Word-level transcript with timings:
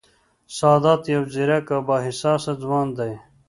سادات 0.57 1.01
یو 1.15 1.23
ځېرک 1.33 1.65
او 1.75 1.81
با 1.87 1.95
احساسه 2.07 2.51
ځوان 2.63 2.87
دی 2.97 3.13